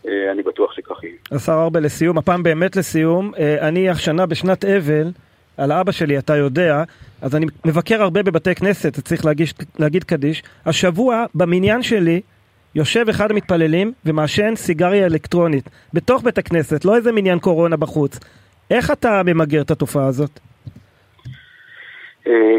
אני 0.05 0.43
בטוח 0.43 0.71
שכך 0.73 1.03
יהיה. 1.03 1.15
השר 1.31 1.53
ארבל, 1.63 1.83
לסיום, 1.83 2.17
הפעם 2.17 2.43
באמת 2.43 2.75
לסיום, 2.75 3.31
אני 3.61 3.89
השנה 3.89 4.25
בשנת 4.25 4.65
אבל, 4.65 5.11
על 5.57 5.71
אבא 5.71 5.91
שלי, 5.91 6.17
אתה 6.17 6.35
יודע, 6.35 6.83
אז 7.21 7.35
אני 7.35 7.45
מבקר 7.65 8.01
הרבה 8.01 8.23
בבתי 8.23 8.55
כנסת, 8.55 8.99
צריך 8.99 9.25
להגיש, 9.25 9.53
להגיד 9.79 10.03
קדיש. 10.03 10.43
השבוע, 10.65 11.25
במניין 11.35 11.83
שלי, 11.83 12.21
יושב 12.75 13.05
אחד 13.09 13.31
המתפללים 13.31 13.93
ומעשן 14.05 14.55
סיגריה 14.55 15.05
אלקטרונית, 15.05 15.69
בתוך 15.93 16.23
בית 16.23 16.37
הכנסת, 16.37 16.85
לא 16.85 16.95
איזה 16.95 17.11
מניין 17.11 17.39
קורונה 17.39 17.77
בחוץ. 17.77 18.19
איך 18.71 18.91
אתה 18.91 19.21
ממגר 19.25 19.61
את 19.61 19.71
התופעה 19.71 20.05
הזאת? 20.05 20.39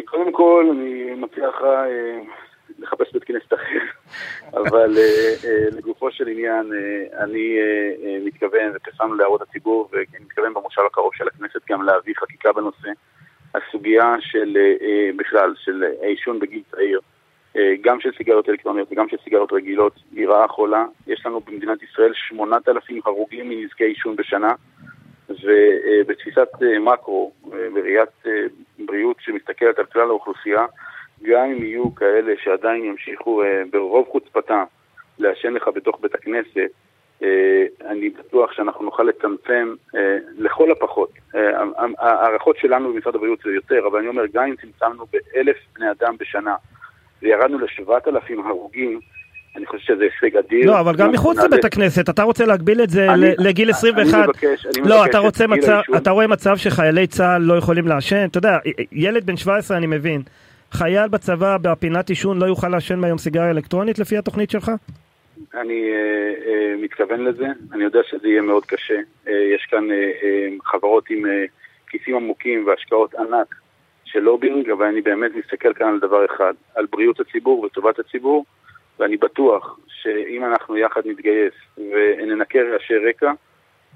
קודם 0.04 0.32
כל, 0.32 0.68
אני 0.72 1.14
מציע 1.14 1.48
לך 1.48 1.64
לחפש 2.78 3.12
בית 3.12 3.24
כנסת 3.24 3.54
אחר, 3.54 3.78
אבל 4.60 4.96
לגופו 5.76 6.10
של 6.10 6.28
עניין, 6.28 6.72
אני 7.18 7.58
מתכוון, 8.24 8.72
ופרסמנו 8.74 9.14
להערות 9.14 9.42
הציבור, 9.42 9.88
ואני 9.92 10.24
מתכוון 10.24 10.54
במושב 10.54 10.82
הקרוב 10.86 11.14
של 11.14 11.28
הכנסת 11.28 11.60
גם 11.70 11.82
להביא 11.82 12.14
חקיקה 12.16 12.52
בנושא. 12.52 12.88
הסוגיה 13.54 14.16
של, 14.20 14.58
בכלל, 15.16 15.54
של 15.56 15.84
העישון 16.02 16.38
בגיל 16.38 16.62
צעיר, 16.70 17.00
גם 17.80 18.00
של 18.00 18.10
סיגריות 18.16 18.48
אלקטרוניות 18.48 18.92
וגם 18.92 19.08
של 19.08 19.16
סיגריות 19.24 19.52
רגילות, 19.52 19.92
היא 20.12 20.28
רעה 20.28 20.48
חולה. 20.48 20.84
יש 21.06 21.26
לנו 21.26 21.40
במדינת 21.40 21.82
ישראל 21.82 22.12
8,000 22.14 23.00
הרוגים 23.06 23.48
מנזקי 23.48 23.84
עישון 23.84 24.16
בשנה. 24.16 24.52
ובתפיסת 25.28 26.48
מקרו, 26.80 27.32
בראיית 27.74 28.24
בריאות 28.78 29.16
שמסתכלת 29.20 29.78
על 29.78 29.84
כלל 29.84 30.08
האוכלוסייה, 30.08 30.66
גם 31.22 31.44
אם 31.44 31.64
יהיו 31.64 31.94
כאלה 31.94 32.32
שעדיין 32.42 32.84
ימשיכו 32.84 33.42
ברוב 33.70 34.08
חוצפתם 34.08 34.64
לעשן 35.18 35.52
לך 35.52 35.68
בתוך 35.68 36.00
בית 36.00 36.14
הכנסת, 36.14 36.70
אני 37.86 38.08
בטוח 38.08 38.52
שאנחנו 38.52 38.84
נוכל 38.84 39.02
לצמצם 39.02 39.74
לכל 40.38 40.70
הפחות. 40.72 41.10
ההערכות 41.98 42.56
שלנו 42.56 42.92
במשרד 42.92 43.14
הבריאות 43.14 43.38
זה 43.44 43.50
יותר, 43.50 43.86
אבל 43.86 43.98
אני 43.98 44.08
אומר, 44.08 44.22
גם 44.32 44.44
אם 44.44 44.56
צמצמנו 44.56 45.04
באלף 45.06 45.56
בני 45.74 45.90
אדם 45.90 46.16
בשנה 46.16 46.56
וירדנו 47.22 47.58
לשבעת 47.58 48.08
אלפים 48.08 48.46
הרוגים, 48.46 49.00
אני 49.58 49.66
חושב 49.66 49.94
שזה 49.94 50.04
הישג 50.04 50.36
אדיר. 50.36 50.66
לא, 50.66 50.80
אבל 50.80 50.96
גם 50.96 51.12
מחוץ 51.12 51.38
לבית 51.38 51.64
הכנסת, 51.64 52.08
אתה 52.10 52.22
רוצה 52.22 52.46
להגביל 52.46 52.82
את 52.82 52.90
זה 52.90 53.06
לגיל 53.38 53.70
21. 53.70 54.14
אני 54.14 54.22
מבקש, 54.22 54.66
אני 54.66 54.80
מבקש. 54.80 54.90
לא, 54.90 55.04
אתה 55.04 55.18
רוצה 55.18 55.46
מצב, 55.46 55.80
אתה 55.96 56.10
רואה 56.10 56.26
מצב 56.26 56.56
שחיילי 56.56 57.06
צה"ל 57.06 57.42
לא 57.42 57.54
יכולים 57.54 57.88
לעשן? 57.88 58.26
אתה 58.30 58.38
יודע, 58.38 58.58
ילד 58.92 59.26
בן 59.26 59.36
17 59.36 59.76
אני 59.76 59.86
מבין. 59.86 60.22
חייל 60.72 61.08
בצבא 61.08 61.56
בפינת 61.62 62.08
עישון 62.08 62.38
לא 62.38 62.46
יוכל 62.46 62.68
לעשן 62.68 62.98
מהיום 62.98 63.18
סיגריה 63.18 63.50
אלקטרונית 63.50 63.98
לפי 63.98 64.18
התוכנית 64.18 64.50
שלך? 64.50 64.70
אני 65.54 65.90
uh, 65.90 66.44
uh, 66.44 66.84
מתכוון 66.84 67.24
לזה, 67.24 67.46
אני 67.72 67.84
יודע 67.84 68.00
שזה 68.10 68.28
יהיה 68.28 68.42
מאוד 68.42 68.66
קשה. 68.66 68.98
Uh, 69.26 69.30
יש 69.54 69.66
כאן 69.70 69.84
uh, 69.90 69.92
uh, 69.92 70.64
חברות 70.64 71.04
עם 71.10 71.24
uh, 71.24 71.28
כיסים 71.88 72.16
עמוקים 72.16 72.66
והשקעות 72.66 73.14
ענק 73.14 73.54
של 74.04 74.20
לובינג, 74.20 74.70
אבל 74.70 74.86
אני 74.86 75.00
באמת 75.00 75.30
מסתכל 75.34 75.74
כאן 75.74 75.86
על 75.86 75.98
דבר 75.98 76.24
אחד, 76.24 76.52
על 76.74 76.86
בריאות 76.90 77.20
הציבור 77.20 77.60
וטובת 77.60 77.98
הציבור, 77.98 78.44
ואני 78.98 79.16
בטוח 79.16 79.78
שאם 79.88 80.44
אנחנו 80.44 80.76
יחד 80.76 81.00
נתגייס 81.04 81.54
וננקה 81.78 82.58
רעשי 82.72 82.96
רקע, 82.96 83.32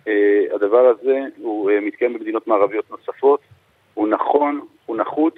uh, 0.04 0.08
הדבר 0.54 0.86
הזה 0.86 1.18
הוא 1.38 1.70
uh, 1.70 1.74
מתקיים 1.80 2.12
במדינות 2.14 2.46
מערביות 2.46 2.90
נוספות, 2.90 3.40
הוא 3.94 4.08
נכון, 4.08 4.60
הוא 4.86 4.96
נחוץ, 4.96 5.34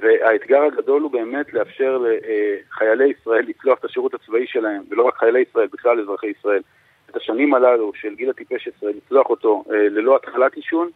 והאתגר 0.00 0.62
הגדול 0.62 1.02
הוא 1.02 1.10
באמת 1.10 1.54
לאפשר 1.54 1.98
לחיילי 1.98 3.12
ישראל 3.20 3.44
לצלוח 3.48 3.78
את 3.78 3.84
השירות 3.84 4.14
הצבאי 4.14 4.46
שלהם, 4.46 4.82
ולא 4.90 5.02
רק 5.02 5.16
חיילי 5.16 5.40
ישראל, 5.50 5.68
בכלל 5.72 6.00
אזרחי 6.00 6.26
ישראל, 6.26 6.62
את 7.10 7.16
השנים 7.16 7.54
הללו 7.54 7.92
של 7.94 8.14
גיל 8.14 8.30
הטיפש 8.30 8.68
עשרה, 8.68 8.90
לצלוח 8.90 9.30
אותו 9.30 9.64
ללא 9.68 10.16
התחלת 10.16 10.54
עישון, 10.54 10.90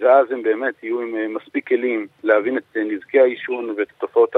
ואז 0.00 0.32
הם 0.32 0.42
באמת 0.42 0.74
יהיו 0.82 1.00
עם 1.00 1.34
מספיק 1.34 1.68
כלים 1.68 2.06
להבין 2.22 2.58
את 2.58 2.76
נזקי 2.76 3.20
העישון 3.20 3.74
ואת 3.76 3.88
התופעות 3.96 4.36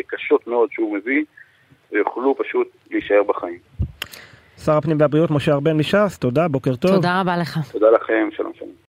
הקשות 0.00 0.46
מאוד 0.46 0.68
שהוא 0.72 0.94
מביא, 0.94 1.24
ויוכלו 1.92 2.34
פשוט 2.38 2.68
להישאר 2.90 3.22
בחיים. 3.22 3.58
שר 4.64 4.72
הפנים 4.72 4.96
והבריאות 5.00 5.30
משה 5.30 5.52
ארבל 5.52 5.72
מש"ס, 5.72 6.18
תודה, 6.18 6.48
בוקר 6.48 6.76
טוב. 6.76 6.90
תודה 6.90 7.20
רבה 7.20 7.36
לך. 7.36 7.58
תודה 7.72 7.90
לכם, 7.90 8.28
שלום 8.36 8.52
שלום. 8.58 8.72